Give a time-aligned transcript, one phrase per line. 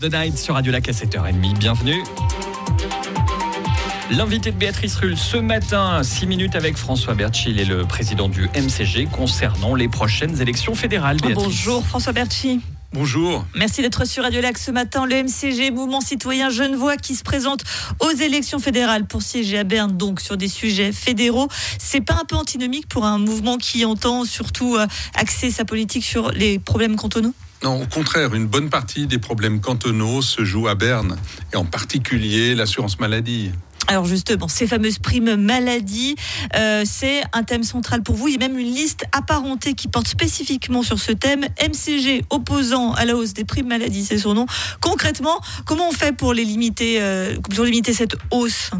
[0.00, 1.58] The Night sur Radio Lac à 7h30.
[1.58, 2.02] Bienvenue.
[4.10, 8.48] L'invité de Béatrice Rulle ce matin, 6 minutes avec François Berchi et le président du
[8.54, 11.18] MCG concernant les prochaines élections fédérales.
[11.18, 11.44] Béatrice.
[11.44, 12.62] Bonjour François Berchi.
[12.94, 13.44] Bonjour.
[13.54, 15.04] Merci d'être sur Radio Lac ce matin.
[15.04, 17.62] Le MCG, Mouvement Citoyen Genevois, qui se présente
[18.00, 21.48] aux élections fédérales pour siéger à Berne, donc sur des sujets fédéraux.
[21.78, 26.04] C'est pas un peu antinomique pour un mouvement qui entend surtout euh, axer sa politique
[26.04, 27.34] sur les problèmes cantonaux?
[27.62, 31.16] Non, au contraire, une bonne partie des problèmes cantonaux se jouent à Berne,
[31.52, 33.52] et en particulier l'assurance maladie.
[33.86, 36.14] Alors justement, ces fameuses primes maladie,
[36.54, 38.28] euh, c'est un thème central pour vous.
[38.28, 41.44] Il y a même une liste apparentée qui porte spécifiquement sur ce thème.
[41.60, 44.46] MCG opposant à la hausse des primes maladie, c'est son nom.
[44.80, 48.70] Concrètement, comment on fait pour les limiter, euh, pour limiter cette hausse?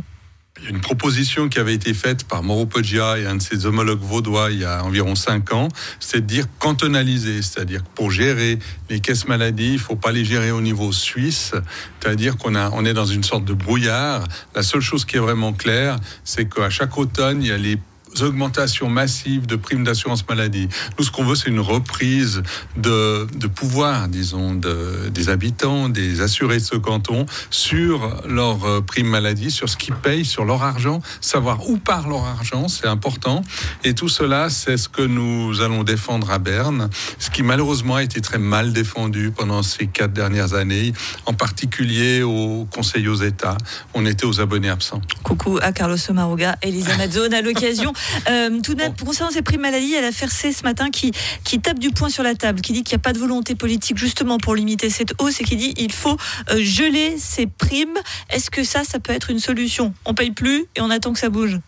[0.68, 4.50] Une proposition qui avait été faite par Mauro Poggia et un de ses homologues vaudois
[4.50, 5.68] il y a environ cinq ans,
[5.98, 10.24] c'est de dire cantonaliser, c'est-à-dire pour gérer les caisses maladies, il ne faut pas les
[10.24, 11.52] gérer au niveau suisse,
[12.00, 14.24] c'est-à-dire qu'on on est dans une sorte de brouillard.
[14.54, 17.78] La seule chose qui est vraiment claire, c'est qu'à chaque automne, il y a les
[18.20, 20.68] augmentations massives de primes d'assurance maladie.
[20.98, 22.42] Nous, ce qu'on veut, c'est une reprise
[22.76, 28.80] de, de pouvoir, disons, de, des habitants, des assurés de ce canton sur leur euh,
[28.80, 32.86] prime maladie, sur ce qu'ils payent, sur leur argent, savoir où part leur argent, c'est
[32.86, 33.42] important.
[33.84, 38.02] Et tout cela, c'est ce que nous allons défendre à Berne, ce qui malheureusement a
[38.02, 40.92] été très mal défendu pendant ces quatre dernières années,
[41.26, 43.56] en particulier au Conseil aux États.
[43.94, 45.00] On était aux abonnés absents.
[45.30, 47.92] Coucou à Carlos Maruga, Elisa Mazzone à l'occasion.
[48.28, 51.12] Euh, tout de même, concernant ces primes maladie, il y a la ce matin qui,
[51.44, 53.54] qui tape du poing sur la table, qui dit qu'il n'y a pas de volonté
[53.54, 56.16] politique justement pour limiter cette hausse et qui dit qu'il faut
[56.50, 57.96] euh, geler ces primes.
[58.28, 59.94] Est-ce que ça, ça peut être une solution?
[60.04, 61.60] On paye plus et on attend que ça bouge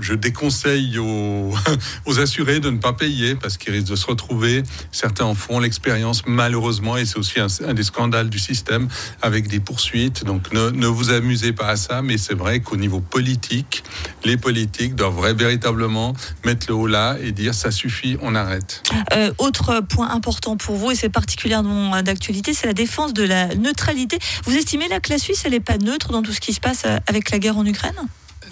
[0.00, 4.62] je déconseille aux, assurés de ne pas payer parce qu'ils risquent de se retrouver.
[4.90, 8.88] Certains en font l'expérience malheureusement et c'est aussi un, des scandales du système
[9.22, 10.24] avec des poursuites.
[10.24, 13.82] Donc ne, vous amusez pas à ça, mais c'est vrai qu'au niveau politique,
[14.24, 18.82] les politiques doivent véritablement mettre le haut là et dire ça suffit, on arrête.
[19.12, 23.54] Euh, autre point important pour vous et c'est particulièrement d'actualité, c'est la défense de la
[23.54, 24.18] neutralité.
[24.44, 26.60] Vous estimez là que la Suisse elle n'est pas neutre dans tout ce qui se
[26.60, 27.96] passe avec la guerre en Ukraine?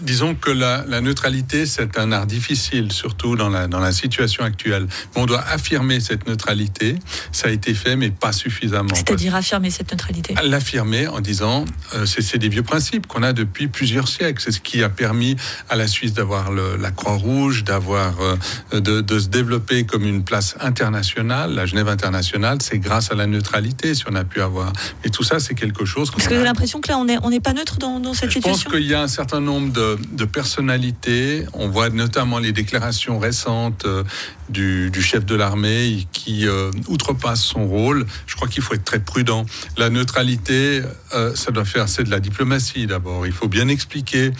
[0.03, 4.87] Disons que la, neutralité, c'est un art difficile, surtout dans la, dans la situation actuelle.
[5.15, 6.97] On doit affirmer cette neutralité.
[7.33, 8.94] Ça a été fait, mais pas suffisamment.
[8.94, 10.34] C'est-à-dire affirmer cette neutralité?
[10.43, 14.43] L'affirmer en disant, euh, c'est des vieux principes qu'on a depuis plusieurs siècles.
[14.43, 15.37] C'est ce qui a permis
[15.69, 20.56] à la Suisse d'avoir la Croix-Rouge, d'avoir euh, de, de, se développer comme une place
[20.61, 21.55] internationale.
[21.55, 24.72] La Genève internationale, c'est grâce à la neutralité si on a pu avoir.
[25.05, 26.11] Et tout ça, c'est quelque chose.
[26.11, 28.59] Parce que j'ai l'impression que là, on n'est on pas neutre dans, dans cette situation.
[28.59, 31.45] Je pense qu'il y a un certain nombre de de, personnalité.
[31.53, 34.05] On voit notamment les déclarations récentes euh,
[34.49, 38.06] du, chef de l'armée qui euh, outrepasse son rôle.
[38.27, 39.47] Je crois qu'il faut être très prudent.
[39.77, 40.83] La neutralité,
[41.15, 43.27] euh, ça doit faire, c'est de la diplomatie d'abord.
[43.27, 44.31] Il faut bien expliquer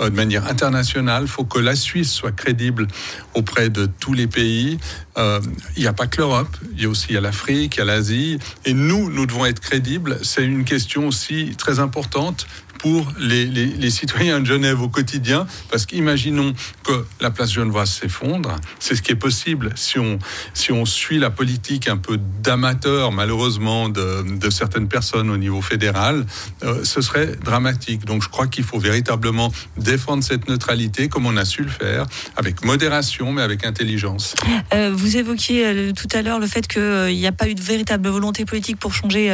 [0.00, 1.24] de manière internationale.
[1.24, 2.86] Il faut que la Suisse soit crédible
[3.34, 4.78] auprès de tous les pays.
[5.16, 8.38] il n'y a pas que l'Europe, il y a aussi l'Afrique, l'Asie.
[8.64, 10.18] Et nous, nous devons être crédibles.
[10.22, 12.46] C'est une question aussi très importante
[12.80, 18.94] pour les, citoyens de Genève au quotidien, parce qu'imaginons que la place genevoise s'effondre, c'est
[18.94, 20.18] ce qui est possible si on,
[20.54, 26.24] si on suit la politique un peu d'amateur, malheureusement, de, certaines personnes au niveau fédéral,
[26.62, 28.06] euh, ce serait dramatique.
[28.06, 32.06] Donc je crois qu'il faut véritablement défendre cette neutralité comme on a su le faire,
[32.36, 34.34] avec modération, mais avec intelligence.
[34.72, 37.62] Euh, vous évoquiez euh, tout à l'heure le fait qu'il n'y a pas eu de
[37.62, 39.28] véritable volonté politique pour changer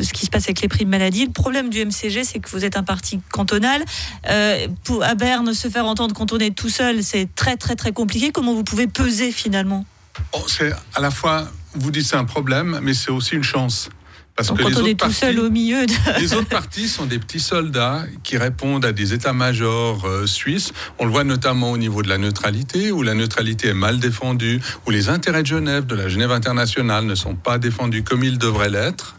[0.00, 1.26] ce qui se passe avec les prix de maladie.
[1.26, 3.84] Le problème du MCG, c'est que vous êtes un parti cantonal.
[4.28, 7.76] Euh, pour, à Berne, se faire entendre quand on est tout seul, c'est très très
[7.76, 8.32] très compliqué.
[8.32, 9.84] Comment vous pouvez peser finalement?
[10.32, 13.88] Oh, C'est à la fois, vous dites c'est un problème, mais c'est aussi une chance.
[14.36, 15.86] Parce que quand les on est tout seul au milieu.
[16.18, 20.72] les autres partis sont des petits soldats qui répondent à des états-majors euh, suisses.
[20.98, 24.60] On le voit notamment au niveau de la neutralité, où la neutralité est mal défendue,
[24.86, 28.38] où les intérêts de Genève, de la Genève internationale, ne sont pas défendus comme ils
[28.38, 29.16] devraient l'être.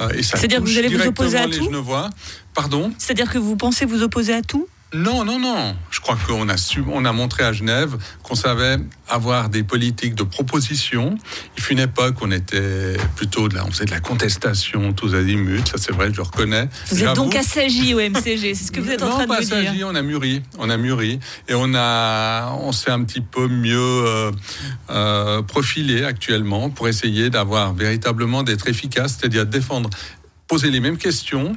[0.00, 1.70] Euh, C'est-à-dire que vous allez vous opposer à tout?
[2.58, 5.76] Pardon C'est-à-dire que vous pensez vous opposer à tout non, non, non.
[5.90, 6.54] Je crois qu'on a,
[6.90, 11.14] on a montré à Genève qu'on savait avoir des politiques de proposition.
[11.56, 14.94] Il fut une époque où on était plutôt de la, on faisait de la contestation
[14.94, 15.66] tous azimuts.
[15.66, 16.70] Ça, c'est vrai, je le reconnais.
[16.90, 19.36] Vous êtes donc assagi au MCG, c'est ce que vous êtes en train de me
[19.36, 19.88] assagi, dire.
[19.88, 23.78] on a mûri, on a mûri, et on a, on s'est un petit peu mieux
[23.78, 24.32] euh,
[24.88, 29.90] euh, profilé actuellement pour essayer d'avoir véritablement d'être efficace, c'est-à-dire défendre,
[30.48, 31.54] poser les mêmes questions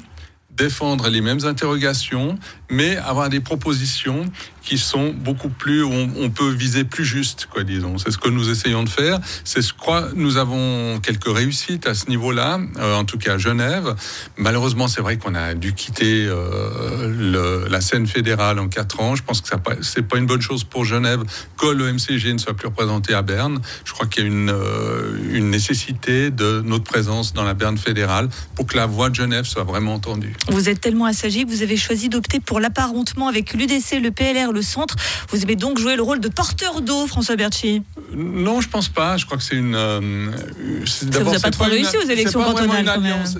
[0.55, 2.37] défendre les mêmes interrogations,
[2.69, 4.25] mais avoir des propositions
[4.61, 7.97] qui sont beaucoup plus, on, peut viser plus juste, quoi, disons.
[7.97, 9.19] C'est ce que nous essayons de faire.
[9.43, 13.37] C'est ce crois, nous avons quelques réussites à ce niveau-là, euh, en tout cas à
[13.37, 13.95] Genève.
[14.37, 19.15] Malheureusement, c'est vrai qu'on a dû quitter euh, la scène fédérale en quatre ans.
[19.15, 19.49] Je pense que
[19.81, 21.23] c'est pas une bonne chose pour Genève
[21.57, 23.59] que le MCG ne soit plus représenté à Berne.
[23.83, 27.77] Je crois qu'il y a une, euh, une nécessité de notre présence dans la Berne
[27.77, 30.35] fédérale pour que la voix de Genève soit vraiment entendue.
[30.49, 34.50] Vous êtes tellement assagi que vous avez choisi d'opter pour l'apparentement avec l'UDC, le PLR,
[34.51, 34.95] le centre.
[35.29, 37.83] Vous avez donc joué le rôle de porteur d'eau, François Berchi
[38.13, 39.17] Non, je pense pas.
[39.17, 39.75] Je crois que c'est une.
[39.75, 40.31] Euh,
[40.85, 42.89] ça vous a pas trop réussi aux élections cantonales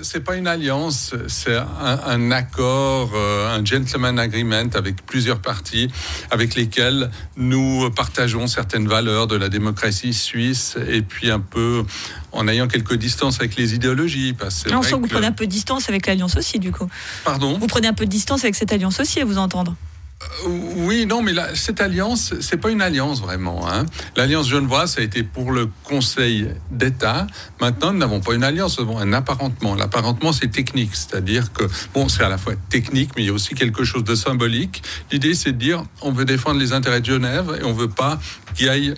[0.04, 5.90] C'est pas une alliance, c'est un, un, accord, euh, un gentleman agreement avec plusieurs partis
[6.30, 11.84] avec lesquels nous partageons certaines valeurs de la démocratie suisse et puis un peu
[12.32, 14.34] en ayant quelques distances avec les idéologies.
[14.34, 16.88] Parce que vous prenez un peu de distance avec l'alliance aussi, du coup.
[17.24, 17.58] Pardon?
[17.58, 19.76] Vous prenez un peu de distance avec cette alliance aussi, à vous entendre.
[20.22, 23.68] Euh, oui, non, mais cette alliance, c'est pas une alliance vraiment.
[23.70, 23.86] Hein.
[24.16, 27.28] L'alliance genevoise, ça a été pour le Conseil d'État.
[27.60, 29.76] Maintenant, nous n'avons pas une alliance, nous avons un apparentement.
[29.76, 31.64] L'apparentement, c'est technique, c'est-à-dire que
[31.94, 34.84] bon, c'est à la fois technique, mais il y a aussi quelque chose de symbolique.
[35.12, 38.20] L'idée, c'est de dire, on veut défendre les intérêts de Genève et on veut pas
[38.56, 38.94] qu'il y aille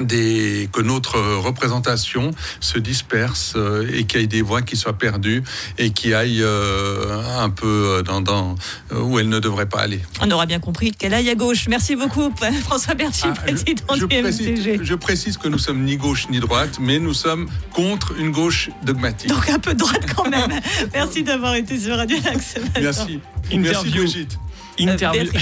[0.00, 4.96] des, que notre représentation se disperse euh, et qu'il y ait des voix qui soient
[4.96, 5.42] perdues
[5.78, 8.54] et qui aillent euh, un peu dans, dans,
[8.94, 10.00] où elles ne devraient pas aller.
[10.20, 11.68] On aura bien compris qu'elle aille à gauche.
[11.68, 12.32] Merci beaucoup,
[12.62, 16.40] François Berti, ah, président je, du précise, Je précise que nous sommes ni gauche ni
[16.40, 19.30] droite, mais nous sommes contre une gauche dogmatique.
[19.30, 20.60] Donc un peu droite quand même.
[20.94, 22.54] Merci d'avoir été sur Radio Lax.
[22.80, 23.20] Merci.
[23.52, 24.38] Merci Brigitte.
[24.80, 25.30] Interview.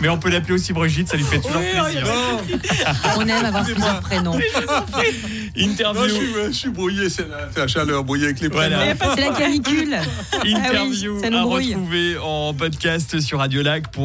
[0.00, 2.06] Mais on peut l'appeler aussi Brigitte, ça lui fait toujours plaisir.
[3.16, 4.38] On aime avoir plusieurs prénoms.
[5.56, 6.14] Interview.
[6.46, 7.26] je, suis, brouillé, c'est
[7.56, 8.78] la, chaleur, brouillé avec les prénoms.
[9.16, 9.96] C'est la canicule.
[10.44, 11.42] Interview ah oui, à
[11.76, 14.04] retrouver en podcast sur Radio Lac pour